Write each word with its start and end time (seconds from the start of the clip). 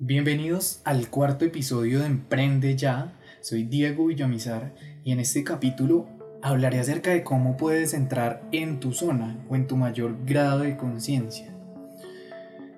Bienvenidos 0.00 0.80
al 0.84 1.10
cuarto 1.10 1.44
episodio 1.44 1.98
de 1.98 2.06
Emprende 2.06 2.76
Ya. 2.76 3.18
Soy 3.40 3.64
Diego 3.64 4.06
Villamizar 4.06 4.72
y 5.02 5.10
en 5.10 5.18
este 5.18 5.42
capítulo 5.42 6.06
hablaré 6.40 6.78
acerca 6.78 7.10
de 7.10 7.24
cómo 7.24 7.56
puedes 7.56 7.94
entrar 7.94 8.44
en 8.52 8.78
tu 8.78 8.92
zona 8.92 9.44
o 9.48 9.56
en 9.56 9.66
tu 9.66 9.76
mayor 9.76 10.24
grado 10.24 10.60
de 10.60 10.76
conciencia. 10.76 11.52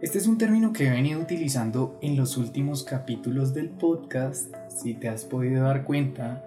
Este 0.01 0.17
es 0.17 0.27
un 0.27 0.39
término 0.39 0.73
que 0.73 0.87
he 0.87 0.91
venido 0.91 1.21
utilizando 1.21 1.99
en 2.01 2.17
los 2.17 2.39
últimos 2.39 2.85
capítulos 2.85 3.53
del 3.53 3.69
podcast, 3.69 4.55
si 4.69 4.95
te 4.95 5.11
has 5.11 5.27
podido 5.27 5.65
dar 5.65 5.85
cuenta. 5.85 6.47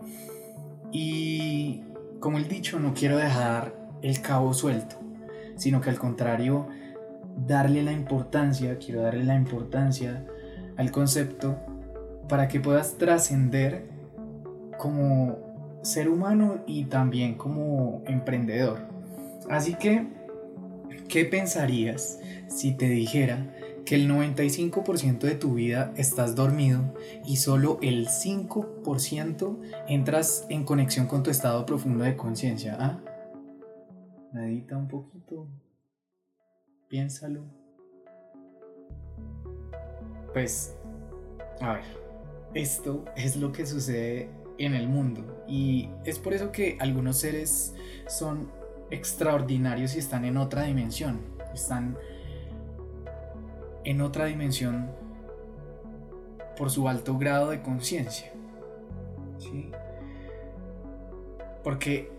Y 0.91 1.83
como 2.19 2.39
el 2.39 2.47
dicho, 2.47 2.79
no 2.79 2.95
quiero 2.95 3.17
dejar 3.17 3.75
el 4.01 4.21
cabo 4.21 4.55
suelto, 4.55 4.95
sino 5.55 5.81
que 5.81 5.91
al 5.91 5.99
contrario, 5.99 6.67
darle 7.45 7.83
la 7.83 7.91
importancia, 7.91 8.79
quiero 8.79 9.03
darle 9.03 9.23
la 9.23 9.35
importancia 9.35 10.25
al 10.77 10.91
concepto 10.91 11.57
para 12.27 12.47
que 12.47 12.59
puedas 12.59 12.97
trascender 12.97 13.85
como 14.77 15.37
ser 15.81 16.09
humano 16.09 16.63
y 16.65 16.85
también 16.85 17.35
como 17.35 18.01
emprendedor. 18.05 18.79
Así 19.49 19.75
que, 19.75 20.07
¿qué 21.09 21.25
pensarías 21.25 22.19
si 22.47 22.71
te 22.71 22.87
dijera 22.87 23.53
que 23.85 23.95
el 23.95 24.09
95% 24.09 25.19
de 25.19 25.35
tu 25.35 25.55
vida 25.55 25.93
estás 25.97 26.35
dormido 26.35 26.93
y 27.25 27.37
solo 27.37 27.79
el 27.81 28.07
5% 28.07 29.57
entras 29.87 30.45
en 30.49 30.63
conexión 30.63 31.07
con 31.07 31.23
tu 31.23 31.29
estado 31.29 31.65
profundo 31.65 32.03
de 32.03 32.15
conciencia? 32.15 32.77
¿Ah? 32.79 33.01
Medita 34.31 34.77
un 34.77 34.87
poquito. 34.87 35.47
Piénsalo. 36.87 37.62
Pues, 40.33 40.75
a 41.61 41.73
ver, 41.73 41.83
esto 42.53 43.05
es 43.15 43.35
lo 43.35 43.51
que 43.51 43.65
sucede 43.65 44.29
en 44.57 44.73
el 44.73 44.87
mundo 44.87 45.43
y 45.47 45.89
es 46.05 46.19
por 46.19 46.33
eso 46.33 46.51
que 46.51 46.77
algunos 46.79 47.17
seres 47.17 47.73
son 48.07 48.51
extraordinarios 48.91 49.95
y 49.95 49.99
están 49.99 50.25
en 50.25 50.37
otra 50.37 50.63
dimensión, 50.63 51.21
están 51.53 51.97
en 53.83 54.01
otra 54.01 54.25
dimensión 54.25 54.89
por 56.57 56.69
su 56.69 56.87
alto 56.87 57.17
grado 57.17 57.49
de 57.49 57.61
conciencia. 57.61 58.31
¿sí? 59.37 59.71
Porque 61.63 62.11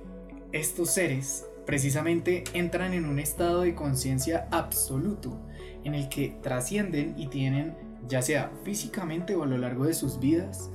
estos 0.53 0.91
seres 0.91 1.47
precisamente 1.67 2.45
entran 2.53 2.93
en 2.93 3.07
un 3.07 3.19
estado 3.19 3.63
de 3.63 3.75
conciencia 3.75 4.49
absoluto, 4.51 5.39
en 5.85 5.95
el 5.95 6.09
que 6.09 6.37
trascienden 6.43 7.15
y 7.17 7.29
tienen 7.29 7.75
ya 8.09 8.23
sea 8.23 8.51
físicamente 8.65 9.35
o 9.35 9.43
a 9.43 9.47
lo 9.47 9.59
largo 9.59 9.85
de 9.85 9.95
sus 9.95 10.19
vidas, 10.21 10.71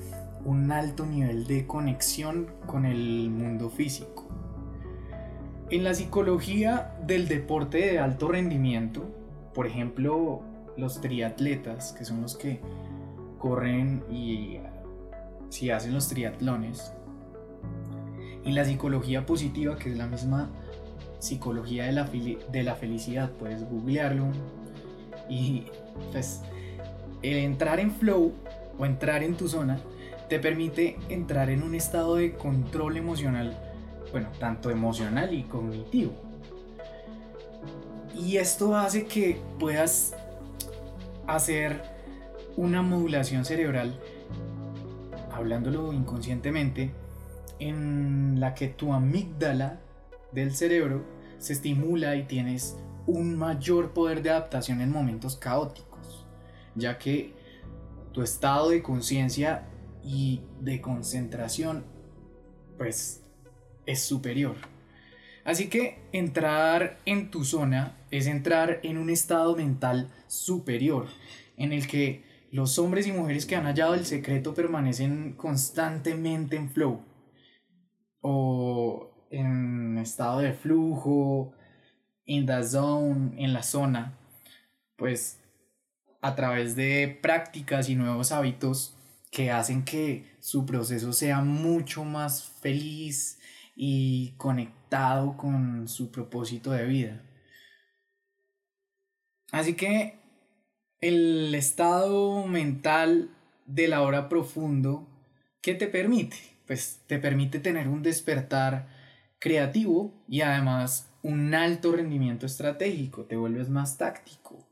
un 0.45 0.71
alto 0.71 1.05
nivel 1.05 1.45
de 1.47 1.67
conexión 1.67 2.47
con 2.65 2.85
el 2.85 3.29
mundo 3.29 3.69
físico. 3.69 4.27
En 5.69 5.83
la 5.83 5.93
psicología 5.93 6.95
del 7.05 7.27
deporte 7.27 7.77
de 7.77 7.99
alto 7.99 8.29
rendimiento, 8.29 9.03
por 9.53 9.67
ejemplo, 9.67 10.41
los 10.77 11.01
triatletas, 11.01 11.93
que 11.93 12.05
son 12.05 12.21
los 12.21 12.35
que 12.35 12.59
corren 13.37 14.03
y 14.09 14.57
si 15.49 15.69
hacen 15.69 15.93
los 15.93 16.07
triatlones, 16.07 16.93
y 18.45 18.51
la 18.51 18.65
psicología 18.65 19.25
positiva, 19.25 19.77
que 19.77 19.91
es 19.91 19.97
la 19.97 20.07
misma 20.07 20.49
psicología 21.19 21.85
de 21.85 21.91
la, 21.91 22.05
de 22.05 22.63
la 22.63 22.75
felicidad, 22.75 23.31
puedes 23.31 23.69
googlearlo 23.69 24.27
y 25.29 25.65
pues 26.11 26.41
el 27.21 27.37
entrar 27.37 27.79
en 27.79 27.91
flow 27.91 28.33
o 28.77 28.85
entrar 28.85 29.23
en 29.23 29.35
tu 29.35 29.47
zona 29.47 29.79
te 30.29 30.39
permite 30.39 30.97
entrar 31.09 31.49
en 31.49 31.63
un 31.63 31.75
estado 31.75 32.15
de 32.15 32.33
control 32.33 32.97
emocional, 32.97 33.57
bueno, 34.11 34.29
tanto 34.39 34.69
emocional 34.69 35.33
y 35.33 35.43
cognitivo. 35.43 36.13
Y 38.15 38.37
esto 38.37 38.77
hace 38.77 39.05
que 39.05 39.39
puedas 39.59 40.15
hacer 41.25 41.81
una 42.57 42.81
modulación 42.81 43.43
cerebral, 43.43 43.99
hablándolo 45.31 45.93
inconscientemente, 45.93 46.91
en 47.59 48.39
la 48.39 48.53
que 48.53 48.67
tu 48.67 48.93
amígdala 48.93 49.79
del 50.31 50.55
cerebro 50.55 51.03
se 51.39 51.53
estimula 51.53 52.15
y 52.15 52.23
tienes 52.23 52.77
un 53.07 53.35
mayor 53.37 53.91
poder 53.91 54.21
de 54.21 54.29
adaptación 54.29 54.81
en 54.81 54.91
momentos 54.91 55.35
caóticos 55.35 55.88
ya 56.75 56.97
que 56.97 57.33
tu 58.13 58.21
estado 58.21 58.69
de 58.69 58.81
conciencia 58.81 59.67
y 60.03 60.41
de 60.61 60.81
concentración 60.81 61.85
pues 62.77 63.23
es 63.85 64.01
superior. 64.01 64.55
Así 65.43 65.67
que 65.67 65.99
entrar 66.11 66.97
en 67.05 67.31
tu 67.31 67.43
zona 67.43 67.97
es 68.11 68.27
entrar 68.27 68.79
en 68.83 68.97
un 68.97 69.09
estado 69.09 69.55
mental 69.55 70.09
superior, 70.27 71.07
en 71.57 71.73
el 71.73 71.87
que 71.87 72.23
los 72.51 72.79
hombres 72.79 73.07
y 73.07 73.11
mujeres 73.11 73.45
que 73.45 73.55
han 73.55 73.65
hallado 73.65 73.93
el 73.93 74.05
secreto 74.05 74.53
permanecen 74.53 75.33
constantemente 75.33 76.55
en 76.55 76.69
flow 76.69 77.03
o 78.21 79.27
en 79.29 79.97
estado 79.97 80.39
de 80.39 80.53
flujo, 80.53 81.53
in 82.25 82.45
the 82.45 82.63
zone, 82.63 83.43
en 83.43 83.53
la 83.53 83.63
zona, 83.63 84.17
pues 84.95 85.39
a 86.21 86.35
través 86.35 86.75
de 86.75 87.19
prácticas 87.21 87.89
y 87.89 87.95
nuevos 87.95 88.31
hábitos 88.31 88.95
que 89.31 89.51
hacen 89.51 89.83
que 89.83 90.25
su 90.39 90.65
proceso 90.65 91.13
sea 91.13 91.41
mucho 91.41 92.03
más 92.03 92.43
feliz 92.61 93.39
y 93.75 94.33
conectado 94.37 95.37
con 95.37 95.87
su 95.87 96.11
propósito 96.11 96.71
de 96.71 96.85
vida. 96.85 97.23
Así 99.51 99.75
que 99.75 100.19
el 101.01 101.53
estado 101.55 102.45
mental 102.45 103.29
de 103.65 103.87
la 103.87 104.01
hora 104.01 104.29
profundo, 104.29 105.07
¿qué 105.61 105.75
te 105.75 105.87
permite? 105.87 106.37
Pues 106.67 107.01
te 107.07 107.19
permite 107.19 107.59
tener 107.59 107.87
un 107.87 108.03
despertar 108.03 108.87
creativo 109.39 110.13
y 110.27 110.41
además 110.41 111.09
un 111.21 111.53
alto 111.55 111.91
rendimiento 111.91 112.45
estratégico, 112.45 113.25
te 113.25 113.35
vuelves 113.35 113.69
más 113.69 113.97
táctico, 113.97 114.68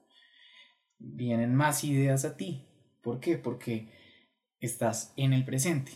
vienen 1.00 1.56
más 1.56 1.84
ideas 1.84 2.25
a 2.25 2.38
ti. 2.38 2.68
¿Por 3.02 3.19
qué? 3.19 3.38
Porque 3.38 3.90
estás 4.59 5.13
en 5.16 5.34
el 5.34 5.46
presente. 5.46 5.94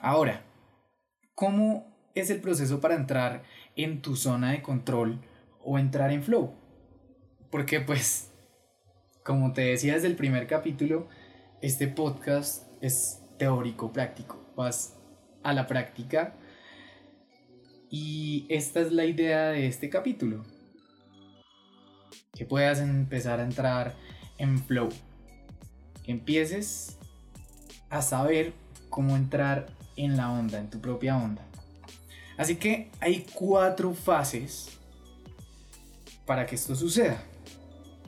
Ahora, 0.00 0.44
¿cómo 1.34 2.10
es 2.14 2.30
el 2.30 2.40
proceso 2.40 2.80
para 2.80 2.94
entrar 2.94 3.42
en 3.76 4.02
tu 4.02 4.16
zona 4.16 4.52
de 4.52 4.62
control 4.62 5.20
o 5.64 5.78
entrar 5.78 6.12
en 6.12 6.22
flow? 6.22 6.54
Porque 7.50 7.80
pues, 7.80 8.32
como 9.24 9.52
te 9.52 9.62
decía 9.62 9.94
desde 9.94 10.08
el 10.08 10.16
primer 10.16 10.46
capítulo, 10.46 11.08
este 11.60 11.88
podcast 11.88 12.66
es 12.82 13.22
teórico 13.38 13.92
práctico. 13.92 14.52
Vas 14.56 14.96
a 15.42 15.52
la 15.52 15.66
práctica 15.66 16.36
y 17.90 18.46
esta 18.48 18.80
es 18.80 18.92
la 18.92 19.06
idea 19.06 19.48
de 19.48 19.66
este 19.66 19.88
capítulo. 19.88 20.44
Que 22.32 22.44
puedas 22.44 22.80
empezar 22.80 23.40
a 23.40 23.44
entrar 23.44 23.94
en 24.38 24.58
flow. 24.58 24.88
Empieces 26.04 26.98
a 27.90 28.02
saber 28.02 28.52
cómo 28.88 29.16
entrar 29.16 29.66
en 29.96 30.16
la 30.16 30.30
onda, 30.30 30.58
en 30.58 30.70
tu 30.70 30.80
propia 30.80 31.16
onda. 31.16 31.44
Así 32.36 32.56
que 32.56 32.90
hay 33.00 33.26
cuatro 33.34 33.92
fases 33.94 34.78
para 36.24 36.46
que 36.46 36.54
esto 36.54 36.74
suceda. 36.76 37.22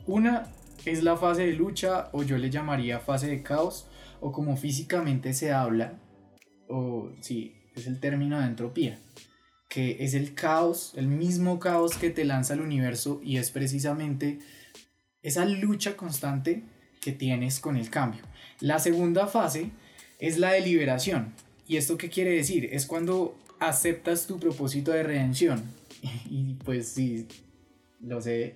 Una 0.07 0.51
es 0.85 1.03
la 1.03 1.17
fase 1.17 1.45
de 1.45 1.53
lucha 1.53 2.09
o 2.13 2.23
yo 2.23 2.37
le 2.37 2.49
llamaría 2.49 2.99
fase 2.99 3.27
de 3.27 3.43
caos 3.43 3.87
o 4.19 4.31
como 4.31 4.57
físicamente 4.57 5.33
se 5.33 5.51
habla 5.51 5.99
o 6.67 7.11
sí, 7.19 7.55
es 7.75 7.87
el 7.87 7.99
término 7.99 8.39
de 8.39 8.45
entropía, 8.45 8.99
que 9.69 9.97
es 9.99 10.13
el 10.13 10.33
caos, 10.33 10.93
el 10.95 11.07
mismo 11.07 11.59
caos 11.59 11.97
que 11.97 12.09
te 12.09 12.23
lanza 12.23 12.53
el 12.53 12.61
universo 12.61 13.19
y 13.23 13.37
es 13.37 13.51
precisamente 13.51 14.39
esa 15.23 15.45
lucha 15.45 15.95
constante 15.95 16.63
que 16.99 17.11
tienes 17.11 17.59
con 17.59 17.77
el 17.77 17.89
cambio. 17.89 18.21
La 18.59 18.79
segunda 18.79 19.27
fase 19.27 19.71
es 20.19 20.37
la 20.37 20.51
de 20.51 20.61
liberación. 20.61 21.33
¿Y 21.67 21.77
esto 21.77 21.97
qué 21.97 22.09
quiere 22.09 22.31
decir? 22.31 22.69
Es 22.71 22.85
cuando 22.85 23.37
aceptas 23.59 24.27
tu 24.27 24.39
propósito 24.39 24.91
de 24.91 25.03
redención. 25.03 25.63
Y 26.29 26.55
pues 26.63 26.87
sí, 26.89 27.27
lo 28.01 28.21
sé, 28.21 28.55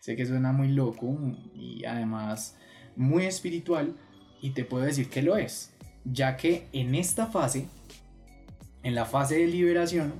sé 0.00 0.16
que 0.16 0.26
suena 0.26 0.52
muy 0.52 0.68
loco 0.68 1.16
y 1.54 1.84
además 1.84 2.56
muy 2.96 3.24
espiritual 3.24 3.96
y 4.40 4.50
te 4.50 4.64
puedo 4.64 4.84
decir 4.84 5.08
que 5.08 5.22
lo 5.22 5.36
es, 5.36 5.70
ya 6.04 6.36
que 6.36 6.66
en 6.72 6.94
esta 6.94 7.26
fase, 7.26 7.66
en 8.82 8.94
la 8.94 9.06
fase 9.06 9.38
de 9.38 9.46
liberación, 9.46 10.12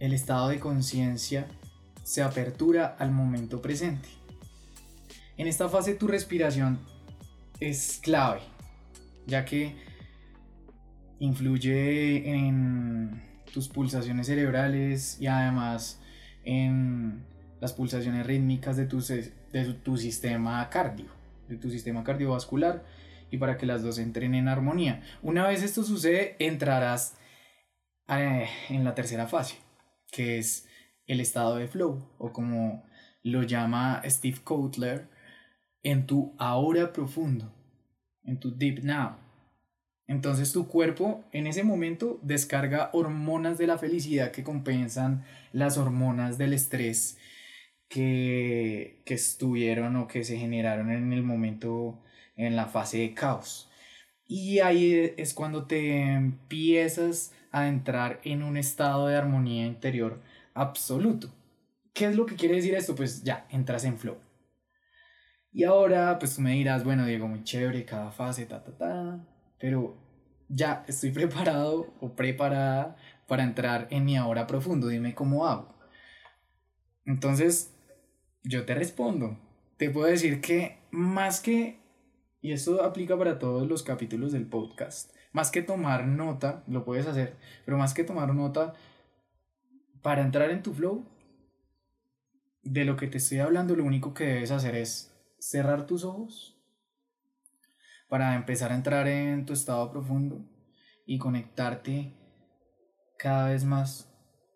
el 0.00 0.12
estado 0.14 0.48
de 0.48 0.58
conciencia 0.58 1.46
se 2.08 2.22
apertura 2.22 2.96
al 2.98 3.10
momento 3.10 3.60
presente. 3.60 4.08
En 5.36 5.46
esta 5.46 5.68
fase 5.68 5.92
tu 5.92 6.06
respiración 6.06 6.78
es 7.60 8.00
clave, 8.02 8.40
ya 9.26 9.44
que 9.44 9.76
influye 11.18 12.30
en 12.30 13.22
tus 13.52 13.68
pulsaciones 13.68 14.26
cerebrales 14.26 15.20
y 15.20 15.26
además 15.26 16.00
en 16.44 17.26
las 17.60 17.74
pulsaciones 17.74 18.26
rítmicas 18.26 18.78
de 18.78 18.86
tu, 18.86 19.02
de 19.02 19.74
tu 19.84 19.98
sistema 19.98 20.70
de 21.46 21.56
tu 21.56 21.70
sistema 21.70 22.04
cardiovascular 22.04 22.86
y 23.30 23.36
para 23.36 23.58
que 23.58 23.66
las 23.66 23.82
dos 23.82 23.98
entren 23.98 24.34
en 24.34 24.48
armonía. 24.48 25.02
Una 25.20 25.46
vez 25.46 25.62
esto 25.62 25.82
sucede, 25.82 26.36
entrarás 26.38 27.18
eh, 28.08 28.48
en 28.70 28.82
la 28.82 28.94
tercera 28.94 29.26
fase, 29.26 29.56
que 30.10 30.38
es 30.38 30.67
el 31.08 31.20
estado 31.20 31.56
de 31.56 31.66
flow, 31.66 32.08
o 32.18 32.32
como 32.32 32.84
lo 33.24 33.42
llama 33.42 34.02
Steve 34.04 34.38
Kotler, 34.44 35.08
en 35.82 36.06
tu 36.06 36.34
ahora 36.38 36.92
profundo, 36.92 37.52
en 38.24 38.38
tu 38.38 38.56
deep 38.56 38.84
now. 38.84 39.16
Entonces 40.06 40.52
tu 40.52 40.68
cuerpo 40.68 41.24
en 41.32 41.46
ese 41.46 41.64
momento 41.64 42.18
descarga 42.22 42.90
hormonas 42.92 43.58
de 43.58 43.66
la 43.66 43.78
felicidad 43.78 44.30
que 44.30 44.42
compensan 44.42 45.24
las 45.52 45.76
hormonas 45.76 46.38
del 46.38 46.54
estrés 46.54 47.18
que, 47.88 49.02
que 49.04 49.14
estuvieron 49.14 49.96
o 49.96 50.08
que 50.08 50.24
se 50.24 50.38
generaron 50.38 50.90
en 50.90 51.12
el 51.12 51.22
momento, 51.22 52.02
en 52.36 52.56
la 52.56 52.66
fase 52.66 52.98
de 52.98 53.14
caos. 53.14 53.70
Y 54.26 54.60
ahí 54.60 55.14
es 55.16 55.32
cuando 55.32 55.66
te 55.66 56.02
empiezas 56.02 57.32
a 57.50 57.68
entrar 57.68 58.20
en 58.24 58.42
un 58.42 58.56
estado 58.58 59.08
de 59.08 59.16
armonía 59.16 59.66
interior 59.66 60.20
absoluto. 60.60 61.30
¿Qué 61.92 62.06
es 62.06 62.16
lo 62.16 62.26
que 62.26 62.36
quiere 62.36 62.56
decir 62.56 62.74
esto? 62.74 62.94
Pues 62.94 63.22
ya, 63.22 63.46
entras 63.50 63.84
en 63.84 63.98
flow. 63.98 64.16
Y 65.52 65.64
ahora, 65.64 66.18
pues 66.18 66.36
tú 66.36 66.42
me 66.42 66.52
dirás, 66.52 66.84
bueno, 66.84 67.04
Diego, 67.04 67.26
muy 67.26 67.42
chévere, 67.42 67.84
cada 67.84 68.10
fase, 68.10 68.46
ta, 68.46 68.62
ta, 68.62 68.76
ta, 68.76 69.26
pero 69.58 69.96
ya 70.48 70.84
estoy 70.86 71.10
preparado 71.12 71.94
o 72.00 72.14
preparada 72.14 72.96
para 73.26 73.42
entrar 73.42 73.88
en 73.90 74.04
mi 74.04 74.16
ahora 74.16 74.46
profundo, 74.46 74.88
dime 74.88 75.14
cómo 75.14 75.46
hago. 75.46 75.74
Entonces, 77.04 77.74
yo 78.42 78.64
te 78.64 78.74
respondo. 78.74 79.38
Te 79.76 79.90
puedo 79.90 80.06
decir 80.06 80.40
que 80.40 80.78
más 80.90 81.40
que, 81.40 81.80
y 82.40 82.52
esto 82.52 82.82
aplica 82.82 83.16
para 83.16 83.38
todos 83.38 83.68
los 83.68 83.82
capítulos 83.82 84.32
del 84.32 84.46
podcast, 84.46 85.14
más 85.32 85.50
que 85.50 85.62
tomar 85.62 86.06
nota, 86.06 86.64
lo 86.66 86.84
puedes 86.84 87.06
hacer, 87.06 87.36
pero 87.64 87.78
más 87.78 87.94
que 87.94 88.04
tomar 88.04 88.34
nota, 88.34 88.74
para 90.02 90.22
entrar 90.22 90.50
en 90.50 90.62
tu 90.62 90.72
flow, 90.72 91.06
de 92.62 92.84
lo 92.84 92.96
que 92.96 93.06
te 93.06 93.18
estoy 93.18 93.38
hablando, 93.38 93.76
lo 93.76 93.84
único 93.84 94.14
que 94.14 94.24
debes 94.24 94.50
hacer 94.50 94.74
es 94.74 95.14
cerrar 95.38 95.86
tus 95.86 96.04
ojos 96.04 96.56
para 98.08 98.34
empezar 98.34 98.72
a 98.72 98.74
entrar 98.74 99.06
en 99.08 99.46
tu 99.46 99.52
estado 99.52 99.90
profundo 99.90 100.44
y 101.06 101.18
conectarte 101.18 102.14
cada 103.18 103.50
vez 103.50 103.64
más 103.64 104.12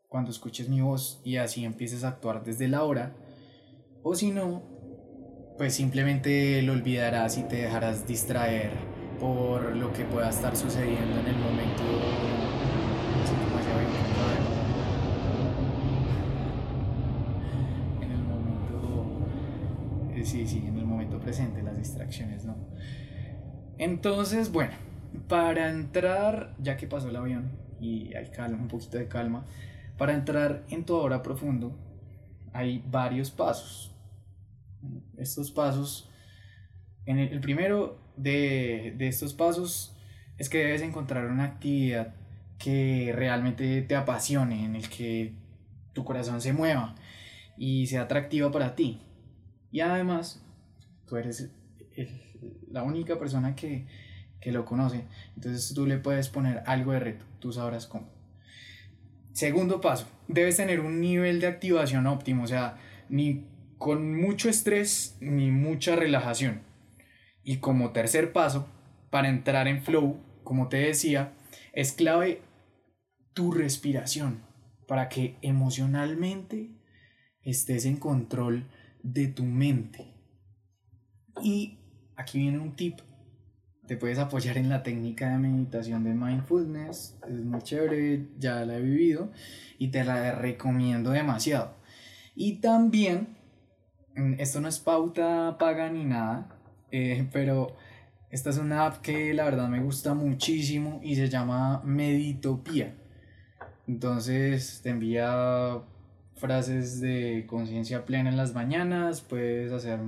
cuando 0.09 0.31
escuches 0.31 0.69
mi 0.69 0.81
voz 0.81 1.21
y 1.25 1.37
así 1.37 1.65
empieces 1.65 2.05
a 2.05 2.09
actuar 2.09 2.45
desde 2.45 2.69
la 2.69 2.85
hora. 2.85 3.17
O 4.03 4.15
si 4.15 4.31
no 4.31 4.73
pues 5.57 5.75
simplemente 5.75 6.63
lo 6.63 6.73
olvidarás 6.73 7.39
y 7.39 7.43
te 7.43 7.57
dejarás 7.57 8.07
distraer 8.07 8.73
por 9.21 9.77
lo 9.77 9.93
que 9.93 10.05
pueda 10.05 10.31
estar 10.31 10.57
sucediendo 10.57 11.21
en 11.21 11.27
el 11.27 11.37
momento. 11.37 11.83
en 18.01 18.11
el 18.11 18.23
momento 18.25 19.07
eh, 20.15 20.22
sí 20.33 20.47
sí 20.47 20.65
en 20.67 20.79
el 20.79 20.85
momento 20.85 21.19
presente 21.21 21.63
las 21.63 21.77
distracciones 21.77 22.45
no 22.45 22.57
entonces 23.79 24.51
bueno 24.51 24.75
para 25.29 25.71
entrar 25.71 26.55
ya 26.59 26.77
que 26.77 26.87
pasó 26.87 27.11
el 27.11 27.17
avión 27.17 27.53
y 27.81 28.15
hay 28.15 28.31
calma 28.31 28.63
un 28.63 28.69
poquito 28.69 28.99
de 28.99 29.09
calma 29.09 29.45
para 29.99 30.15
entrar 30.15 30.65
en 30.71 30.85
tu 30.85 30.95
hora 30.95 31.23
profundo 31.23 31.79
hay 32.53 32.85
varios 32.91 33.31
pasos 33.31 33.93
estos 35.17 35.51
pasos, 35.51 36.09
en 37.07 37.19
el, 37.19 37.41
primero 37.41 38.01
de, 38.17 38.95
de 38.97 39.09
estos 39.09 39.35
pasos 39.35 39.97
es 40.39 40.49
que 40.49 40.59
debes 40.59 40.83
encontrar 40.83 41.27
una 41.27 41.45
actividad 41.45 42.15
que 42.59 43.13
realmente 43.15 43.83
te 43.83 43.97
apasione, 43.97 44.65
en 44.65 44.77
el 44.77 44.89
que 44.89 45.35
tu 45.93 46.05
corazón 46.05 46.41
se 46.41 46.53
mueva 46.53 46.95
y 47.57 47.87
sea 47.87 48.03
atractiva 48.03 48.51
para 48.51 48.75
ti. 48.75 49.01
Y 49.73 49.81
además, 49.81 50.45
tú 51.07 51.17
eres 51.17 51.51
la 52.71 52.83
única 52.83 53.19
persona 53.19 53.57
que, 53.57 53.87
que, 54.41 54.53
lo 54.53 54.65
conoce, 54.65 55.07
entonces 55.35 55.75
tú 55.75 55.87
le 55.87 55.99
puedes 55.99 56.29
poner 56.29 56.63
algo 56.67 56.93
de 56.93 57.01
reto, 57.01 57.25
tú 57.41 57.53
sabrás 57.53 57.87
cómo. 57.87 58.09
Segundo 59.33 59.81
paso, 59.81 60.07
debes 60.29 60.59
tener 60.59 60.81
un 60.81 61.01
nivel 61.01 61.41
de 61.41 61.47
activación 61.47 62.07
óptimo, 62.07 62.45
o 62.45 62.47
sea, 62.47 62.77
ni 63.09 63.47
con 63.79 64.15
mucho 64.15 64.49
estrés 64.49 65.17
ni 65.21 65.51
mucha 65.51 65.97
relajación. 65.97 66.61
Y 67.43 67.57
como 67.57 67.91
tercer 67.91 68.33
paso, 68.33 68.69
para 69.11 69.29
entrar 69.29 69.69
en 69.69 69.83
flow, 69.83 70.21
como 70.45 70.69
te 70.69 70.77
decía, 70.77 71.33
es 71.73 71.93
clave 71.93 72.43
tu 73.33 73.53
respiración 73.53 74.43
para 74.87 75.09
que 75.09 75.37
emocionalmente 75.43 76.71
estés 77.43 77.87
en 77.87 77.97
control 77.97 78.67
de 79.03 79.29
tu 79.29 79.45
mente. 79.45 80.15
Y 81.43 81.79
aquí 82.17 82.39
viene 82.39 82.59
un 82.59 82.77
tip. 82.77 83.01
Te 83.87 83.97
puedes 83.97 84.19
apoyar 84.19 84.59
en 84.59 84.69
la 84.69 84.83
técnica 84.83 85.31
de 85.31 85.39
meditación 85.39 86.05
de 86.05 86.15
mindfulness. 86.15 87.19
Es 87.29 87.45
muy 87.45 87.63
chévere, 87.63 88.29
ya 88.39 88.65
la 88.65 88.77
he 88.77 88.81
vivido 88.81 89.31
y 89.79 89.89
te 89.89 90.05
la 90.05 90.33
recomiendo 90.33 91.11
demasiado. 91.11 91.75
Y 92.35 92.61
también 92.61 93.43
Mm, 94.15 94.35
esto 94.39 94.61
no 94.61 94.69
es 94.69 94.79
pauta 94.79 95.57
paga 95.59 95.89
ni 95.91 96.05
nada, 96.05 96.49
eh, 96.91 97.27
pero 97.33 97.77
esta 98.31 98.51
es 98.51 98.59
una 98.59 98.87
app 98.87 99.01
que 99.01 99.33
la 99.35 99.45
verdad 99.45 99.69
me 99.69 99.81
gusta 99.81 100.15
muchísimo 100.15 101.01
y 101.03 101.17
se 101.17 101.29
llama 101.29 101.81
Meditopía. 101.85 102.95
Entonces 103.87 104.81
te 104.83 104.91
envía 104.91 105.83
frases 106.43 107.01
de 107.01 107.47
conciencia 107.47 108.05
plena 108.05 108.29
en 108.29 108.37
las 108.37 108.53
mañanas, 108.53 109.21
puedes 109.21 109.71
hacer 109.71 110.01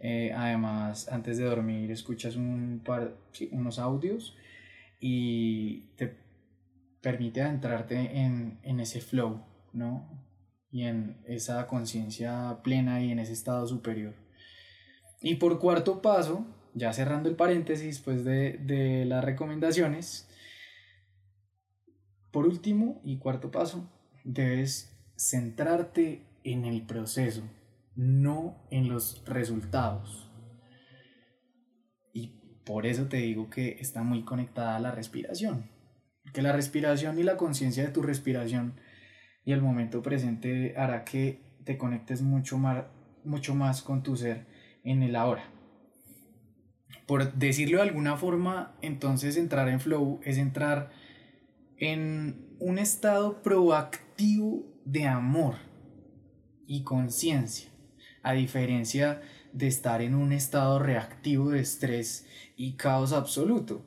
eh, 0.00 0.32
además 0.34 1.08
antes 1.12 1.36
de 1.36 1.44
dormir 1.44 1.90
escuchas 1.90 2.36
un 2.36 2.80
par, 2.82 3.14
unos 3.52 3.78
audios 3.78 4.34
y 4.98 5.82
te 5.96 6.16
permite 7.02 7.42
adentrarte 7.42 7.96
en, 8.18 8.58
en 8.62 8.80
ese 8.80 9.02
flow, 9.02 9.44
¿no? 9.74 10.08
y 10.72 10.84
en 10.84 11.18
esa 11.26 11.66
conciencia 11.66 12.60
plena 12.64 13.02
y 13.02 13.12
en 13.12 13.18
ese 13.18 13.34
estado 13.34 13.66
superior. 13.66 14.14
Y 15.20 15.34
por 15.34 15.60
cuarto 15.60 16.00
paso, 16.00 16.46
ya 16.72 16.92
cerrando 16.94 17.28
el 17.28 17.36
paréntesis 17.36 18.00
pues 18.00 18.24
de, 18.24 18.58
de 18.58 19.04
las 19.04 19.22
recomendaciones, 19.22 20.26
por 22.32 22.46
último 22.46 23.02
y 23.04 23.18
cuarto 23.18 23.50
paso, 23.50 23.88
debes 24.24 24.93
centrarte 25.16 26.26
en 26.42 26.64
el 26.64 26.86
proceso, 26.86 27.42
no 27.94 28.66
en 28.70 28.88
los 28.88 29.22
resultados. 29.26 30.30
Y 32.12 32.40
por 32.64 32.86
eso 32.86 33.06
te 33.06 33.18
digo 33.18 33.50
que 33.50 33.76
está 33.80 34.02
muy 34.02 34.24
conectada 34.24 34.76
a 34.76 34.80
la 34.80 34.90
respiración. 34.90 35.70
Que 36.32 36.42
la 36.42 36.52
respiración 36.52 37.18
y 37.18 37.22
la 37.22 37.36
conciencia 37.36 37.84
de 37.84 37.90
tu 37.90 38.02
respiración 38.02 38.74
y 39.44 39.52
el 39.52 39.62
momento 39.62 40.02
presente 40.02 40.74
hará 40.76 41.04
que 41.04 41.40
te 41.64 41.78
conectes 41.78 42.22
mucho 42.22 42.58
más, 42.58 42.84
mucho 43.24 43.54
más 43.54 43.82
con 43.82 44.02
tu 44.02 44.16
ser 44.16 44.46
en 44.84 45.02
el 45.02 45.16
ahora. 45.16 45.50
Por 47.06 47.34
decirlo 47.34 47.78
de 47.78 47.88
alguna 47.88 48.16
forma, 48.16 48.76
entonces 48.80 49.36
entrar 49.36 49.68
en 49.68 49.80
flow 49.80 50.20
es 50.24 50.38
entrar 50.38 50.90
en 51.76 52.56
un 52.58 52.78
estado 52.78 53.42
proactivo 53.42 54.73
de 54.84 55.06
amor 55.06 55.56
y 56.66 56.82
conciencia, 56.82 57.70
a 58.22 58.32
diferencia 58.32 59.20
de 59.52 59.66
estar 59.66 60.02
en 60.02 60.14
un 60.14 60.32
estado 60.32 60.78
reactivo 60.78 61.50
de 61.50 61.60
estrés 61.60 62.26
y 62.56 62.72
caos 62.76 63.12
absoluto. 63.12 63.84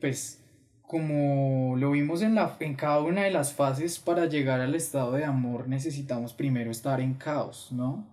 Pues 0.00 0.42
como 0.82 1.76
lo 1.76 1.92
vimos 1.92 2.22
en, 2.22 2.34
la, 2.34 2.56
en 2.58 2.74
cada 2.74 3.00
una 3.00 3.22
de 3.22 3.30
las 3.30 3.52
fases, 3.52 3.98
para 3.98 4.26
llegar 4.26 4.60
al 4.60 4.74
estado 4.74 5.12
de 5.12 5.24
amor 5.24 5.68
necesitamos 5.68 6.32
primero 6.32 6.70
estar 6.70 7.00
en 7.00 7.14
caos, 7.14 7.68
¿no? 7.70 8.08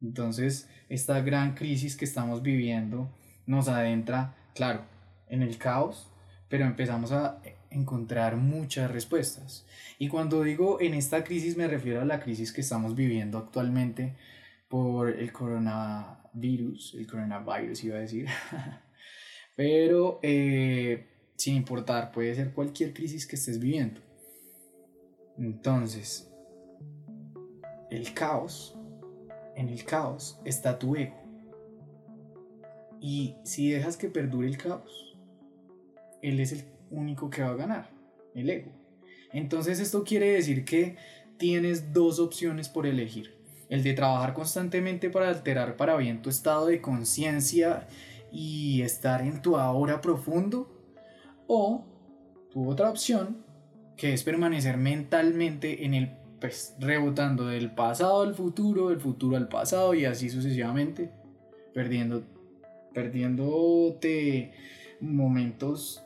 Entonces, 0.00 0.68
esta 0.88 1.20
gran 1.20 1.54
crisis 1.54 1.96
que 1.96 2.04
estamos 2.04 2.42
viviendo 2.42 3.12
nos 3.46 3.68
adentra, 3.68 4.36
claro, 4.54 4.82
en 5.28 5.42
el 5.42 5.58
caos, 5.58 6.10
pero 6.48 6.64
empezamos 6.64 7.12
a 7.12 7.40
encontrar 7.70 8.36
muchas 8.36 8.90
respuestas. 8.90 9.66
Y 9.98 10.08
cuando 10.08 10.42
digo 10.42 10.80
en 10.80 10.94
esta 10.94 11.24
crisis 11.24 11.56
me 11.56 11.68
refiero 11.68 12.00
a 12.00 12.04
la 12.04 12.20
crisis 12.20 12.52
que 12.52 12.60
estamos 12.60 12.94
viviendo 12.94 13.38
actualmente 13.38 14.14
por 14.68 15.10
el 15.10 15.32
coronavirus, 15.32 16.94
el 16.94 17.06
coronavirus 17.06 17.84
iba 17.84 17.96
a 17.96 18.00
decir, 18.00 18.26
pero 19.56 20.20
eh, 20.22 21.06
sin 21.36 21.56
importar, 21.56 22.12
puede 22.12 22.34
ser 22.34 22.52
cualquier 22.52 22.92
crisis 22.92 23.26
que 23.26 23.36
estés 23.36 23.58
viviendo. 23.58 24.00
Entonces, 25.38 26.30
el 27.90 28.12
caos, 28.12 28.78
en 29.56 29.68
el 29.68 29.84
caos 29.84 30.38
está 30.44 30.78
tu 30.78 30.96
ego. 30.96 31.16
Y 33.00 33.36
si 33.42 33.70
dejas 33.70 33.96
que 33.96 34.08
perdure 34.08 34.48
el 34.48 34.58
caos, 34.58 35.16
él 36.20 36.40
es 36.40 36.52
el 36.52 36.64
único 36.90 37.30
que 37.30 37.42
va 37.42 37.50
a 37.50 37.56
ganar, 37.56 37.90
el 38.34 38.50
ego. 38.50 38.72
Entonces 39.32 39.80
esto 39.80 40.04
quiere 40.04 40.32
decir 40.32 40.64
que 40.64 40.96
tienes 41.38 41.92
dos 41.92 42.18
opciones 42.18 42.68
por 42.68 42.86
elegir. 42.86 43.34
El 43.68 43.82
de 43.82 43.94
trabajar 43.94 44.34
constantemente 44.34 45.10
para 45.10 45.28
alterar 45.28 45.76
para 45.76 45.96
bien 45.96 46.22
tu 46.22 46.28
estado 46.28 46.66
de 46.66 46.80
conciencia 46.80 47.86
y 48.32 48.82
estar 48.82 49.22
en 49.22 49.40
tu 49.42 49.56
ahora 49.56 50.00
profundo. 50.00 50.68
O 51.46 51.84
tu 52.50 52.68
otra 52.68 52.90
opción, 52.90 53.44
que 53.96 54.12
es 54.12 54.22
permanecer 54.22 54.76
mentalmente 54.76 55.84
en 55.84 55.94
el, 55.94 56.16
pues, 56.40 56.74
rebotando 56.78 57.46
del 57.46 57.72
pasado 57.72 58.22
al 58.22 58.34
futuro, 58.34 58.88
del 58.88 59.00
futuro 59.00 59.36
al 59.36 59.48
pasado 59.48 59.94
y 59.94 60.04
así 60.04 60.30
sucesivamente, 60.30 61.10
perdiendo, 61.72 62.24
perdiéndote 62.92 64.52
momentos 65.00 66.02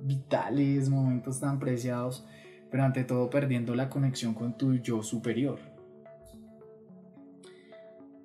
vitales, 0.00 0.88
momentos 0.88 1.40
tan 1.40 1.58
preciados 1.58 2.24
pero 2.72 2.84
ante 2.84 3.04
todo 3.04 3.28
perdiendo 3.28 3.74
la 3.74 3.90
conexión 3.90 4.32
con 4.32 4.56
tu 4.56 4.76
yo 4.76 5.02
superior. 5.02 5.58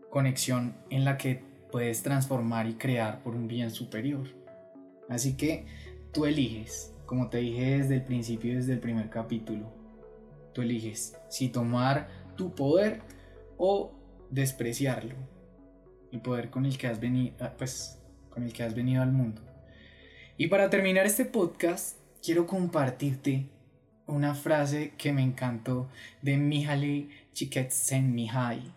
Conexión 0.10 0.74
en 0.90 1.04
la 1.04 1.18
que 1.18 1.44
puedes 1.70 2.02
transformar 2.02 2.66
y 2.66 2.76
crear 2.76 3.22
por 3.22 3.36
un 3.36 3.50
bien 3.50 3.72
superior. 3.72 4.26
Así 5.10 5.36
que 5.36 5.66
tú 6.14 6.26
eliges, 6.26 6.94
como 7.06 7.30
te 7.30 7.40
dije 7.40 7.80
desde 7.80 7.96
el 7.96 8.04
principio, 8.04 8.56
desde 8.56 8.72
el 8.72 8.80
primer 8.80 9.10
capítulo, 9.10 9.70
tú 10.54 10.62
eliges 10.62 11.18
si 11.28 11.50
tomar 11.50 12.08
tu 12.38 12.56
poder 12.56 13.02
o 13.58 13.92
despreciarlo. 14.30 15.16
El 16.14 16.22
poder 16.22 16.50
con 16.50 16.66
el 16.66 16.78
que 16.78 16.88
has 16.88 17.02
venido, 17.02 17.36
ah, 17.42 17.52
pues, 17.58 18.00
con 18.30 18.44
el 18.44 18.54
que 18.54 18.64
has 18.64 18.74
venido 18.74 19.04
al 19.04 19.12
mundo. 19.12 19.42
Y 20.40 20.50
para 20.50 20.70
terminar 20.70 21.08
este 21.08 21.26
podcast, 21.26 21.98
quiero 22.24 22.46
compartirte 22.46 23.50
una 24.06 24.36
frase 24.36 24.94
que 24.96 25.12
me 25.12 25.24
encantó 25.24 25.90
de 26.22 26.38
Mihaly 26.38 27.10
Csikszentmihalyi, 27.34 28.72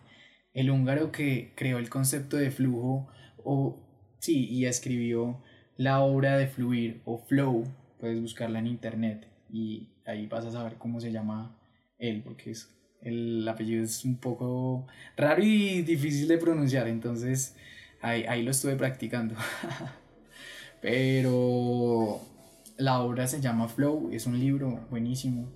el 0.55 0.71
húngaro 0.71 1.11
que 1.11 1.53
creó 1.55 1.77
el 1.77 1.87
concepto 1.87 2.37
de 2.37 2.49
flujo 2.49 3.07
o 3.43 3.77
sí, 4.17 4.49
y 4.49 4.65
escribió 4.65 5.43
la 5.77 6.01
obra 6.01 6.35
de 6.35 6.47
fluir 6.47 7.03
o 7.05 7.19
flow, 7.19 7.63
puedes 7.99 8.19
buscarla 8.19 8.57
en 8.57 8.65
internet 8.65 9.27
y 9.47 9.89
ahí 10.07 10.25
vas 10.25 10.45
a 10.45 10.51
saber 10.51 10.77
cómo 10.79 10.99
se 10.99 11.11
llama 11.11 11.55
él, 11.99 12.23
porque 12.23 12.49
es, 12.49 12.75
el 13.03 13.47
apellido 13.47 13.83
es 13.83 14.03
un 14.03 14.17
poco 14.17 14.87
raro 15.15 15.43
y 15.43 15.83
difícil 15.83 16.27
de 16.27 16.39
pronunciar, 16.39 16.87
entonces 16.87 17.55
ahí, 18.01 18.23
ahí 18.23 18.41
lo 18.41 18.49
estuve 18.49 18.75
practicando. 18.77 19.35
Pero 20.81 22.19
la 22.77 23.01
obra 23.01 23.27
se 23.27 23.39
llama 23.39 23.67
Flow, 23.67 24.09
es 24.11 24.25
un 24.25 24.39
libro 24.39 24.79
buenísimo. 24.89 25.47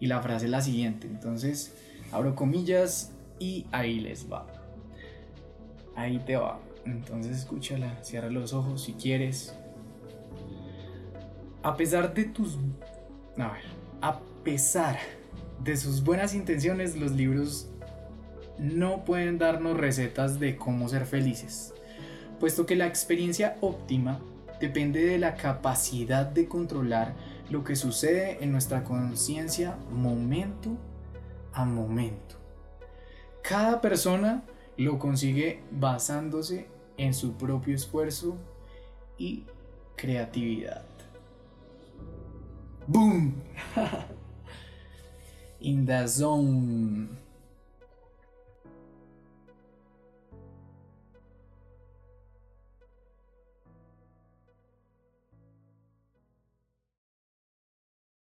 Y 0.00 0.06
la 0.06 0.20
frase 0.20 0.46
es 0.46 0.50
la 0.50 0.60
siguiente. 0.60 1.06
Entonces, 1.06 1.74
abro 2.12 2.34
comillas 2.34 3.12
y 3.38 3.66
ahí 3.72 4.00
les 4.00 4.30
va. 4.30 4.46
Ahí 5.96 6.18
te 6.18 6.36
va. 6.36 6.60
Entonces 6.84 7.38
escúchala, 7.38 8.02
cierra 8.02 8.30
los 8.30 8.52
ojos 8.52 8.82
si 8.82 8.94
quieres. 8.94 9.54
A 11.62 11.76
pesar 11.76 12.14
de 12.14 12.24
tus... 12.24 12.58
A 13.36 13.52
ver, 13.52 13.64
a 14.00 14.20
pesar 14.42 14.98
de 15.62 15.76
sus 15.76 16.02
buenas 16.02 16.34
intenciones, 16.34 16.96
los 16.96 17.12
libros 17.12 17.68
no 18.58 19.04
pueden 19.04 19.38
darnos 19.38 19.76
recetas 19.76 20.40
de 20.40 20.56
cómo 20.56 20.88
ser 20.88 21.06
felices, 21.06 21.72
puesto 22.40 22.66
que 22.66 22.74
la 22.74 22.86
experiencia 22.86 23.56
óptima 23.60 24.20
depende 24.60 25.04
de 25.04 25.18
la 25.18 25.34
capacidad 25.34 26.26
de 26.26 26.48
controlar 26.48 27.14
lo 27.50 27.64
que 27.64 27.76
sucede 27.76 28.42
en 28.42 28.52
nuestra 28.52 28.84
conciencia 28.84 29.76
momento 29.90 30.76
a 31.52 31.64
momento. 31.64 32.36
Cada 33.42 33.80
persona 33.80 34.44
lo 34.76 34.98
consigue 34.98 35.62
basándose 35.70 36.68
en 36.96 37.14
su 37.14 37.32
propio 37.32 37.74
esfuerzo 37.74 38.36
y 39.16 39.44
creatividad. 39.96 40.84
¡Boom! 42.86 43.34
In 45.60 45.84
the 45.84 46.06
zone. 46.06 47.27